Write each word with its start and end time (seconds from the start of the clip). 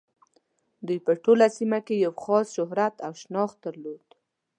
دوی 0.87 0.99
په 1.05 1.11
ټوله 1.23 1.45
سیمه 1.57 1.79
کې 1.85 1.95
یې 2.03 2.09
خاص 2.21 2.47
شهرت 2.55 2.95
او 3.05 3.11
شناخت 3.21 3.57
درلود. 3.65 4.05